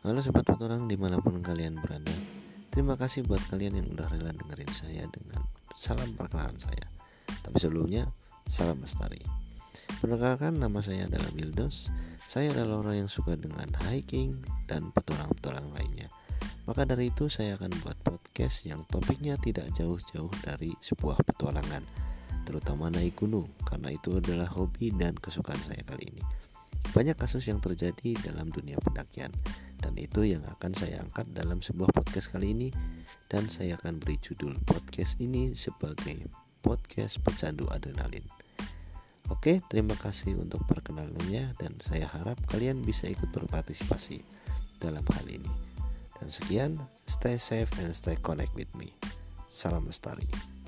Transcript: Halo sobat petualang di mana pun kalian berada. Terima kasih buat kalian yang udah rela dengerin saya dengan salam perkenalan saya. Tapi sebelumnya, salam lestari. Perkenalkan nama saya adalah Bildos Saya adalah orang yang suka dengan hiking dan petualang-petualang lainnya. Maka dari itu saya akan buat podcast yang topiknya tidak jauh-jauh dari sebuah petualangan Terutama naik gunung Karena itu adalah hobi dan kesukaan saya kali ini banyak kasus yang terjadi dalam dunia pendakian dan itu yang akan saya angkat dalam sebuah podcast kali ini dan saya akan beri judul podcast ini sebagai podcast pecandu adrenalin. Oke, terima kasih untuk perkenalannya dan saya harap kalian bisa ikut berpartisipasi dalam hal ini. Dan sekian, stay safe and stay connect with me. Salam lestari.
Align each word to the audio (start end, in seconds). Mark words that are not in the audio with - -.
Halo 0.00 0.16
sobat 0.24 0.48
petualang 0.48 0.88
di 0.88 0.96
mana 0.96 1.20
pun 1.20 1.44
kalian 1.44 1.76
berada. 1.76 2.16
Terima 2.72 2.96
kasih 2.96 3.20
buat 3.20 3.44
kalian 3.52 3.84
yang 3.84 3.88
udah 3.92 4.08
rela 4.08 4.32
dengerin 4.32 4.72
saya 4.72 5.04
dengan 5.12 5.44
salam 5.76 6.16
perkenalan 6.16 6.56
saya. 6.56 6.88
Tapi 7.44 7.60
sebelumnya, 7.60 8.08
salam 8.48 8.80
lestari. 8.80 9.20
Perkenalkan 10.00 10.56
nama 10.56 10.80
saya 10.80 11.04
adalah 11.04 11.28
Bildos 11.36 11.92
Saya 12.24 12.48
adalah 12.48 12.80
orang 12.80 13.04
yang 13.04 13.10
suka 13.12 13.36
dengan 13.36 13.68
hiking 13.92 14.40
dan 14.64 14.88
petualang-petualang 14.88 15.68
lainnya. 15.76 16.08
Maka 16.64 16.88
dari 16.88 17.12
itu 17.12 17.28
saya 17.28 17.60
akan 17.60 17.68
buat 17.84 18.00
podcast 18.00 18.64
yang 18.64 18.80
topiknya 18.88 19.36
tidak 19.36 19.68
jauh-jauh 19.76 20.32
dari 20.40 20.72
sebuah 20.80 21.20
petualangan 21.28 21.84
Terutama 22.48 22.88
naik 22.88 23.20
gunung 23.20 23.52
Karena 23.68 23.92
itu 23.92 24.16
adalah 24.16 24.48
hobi 24.48 24.96
dan 24.96 25.12
kesukaan 25.20 25.60
saya 25.60 25.84
kali 25.84 26.08
ini 26.08 26.24
banyak 26.90 27.14
kasus 27.14 27.46
yang 27.46 27.62
terjadi 27.62 28.18
dalam 28.20 28.50
dunia 28.50 28.78
pendakian 28.82 29.30
dan 29.80 29.94
itu 29.96 30.26
yang 30.26 30.44
akan 30.58 30.72
saya 30.76 31.00
angkat 31.00 31.30
dalam 31.32 31.64
sebuah 31.64 31.90
podcast 31.90 32.30
kali 32.34 32.52
ini 32.52 32.68
dan 33.32 33.48
saya 33.48 33.78
akan 33.80 34.02
beri 34.02 34.18
judul 34.20 34.58
podcast 34.66 35.16
ini 35.22 35.54
sebagai 35.56 36.26
podcast 36.60 37.22
pecandu 37.24 37.66
adrenalin. 37.72 38.24
Oke, 39.30 39.62
terima 39.70 39.94
kasih 39.94 40.34
untuk 40.36 40.66
perkenalannya 40.66 41.54
dan 41.56 41.78
saya 41.86 42.10
harap 42.10 42.36
kalian 42.50 42.82
bisa 42.82 43.06
ikut 43.06 43.30
berpartisipasi 43.30 44.26
dalam 44.82 45.06
hal 45.06 45.26
ini. 45.30 45.48
Dan 46.18 46.28
sekian, 46.28 46.72
stay 47.06 47.38
safe 47.38 47.70
and 47.80 47.94
stay 47.94 48.18
connect 48.20 48.52
with 48.58 48.68
me. 48.74 48.92
Salam 49.48 49.86
lestari. 49.86 50.59